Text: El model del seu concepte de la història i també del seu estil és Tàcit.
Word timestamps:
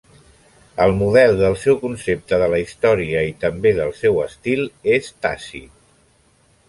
El 0.85 0.93
model 1.01 1.33
del 1.41 1.57
seu 1.63 1.77
concepte 1.83 2.39
de 2.43 2.47
la 2.53 2.61
història 2.63 3.21
i 3.33 3.37
també 3.47 3.75
del 3.81 3.93
seu 4.01 4.19
estil 4.25 4.65
és 4.97 5.13
Tàcit. 5.27 5.77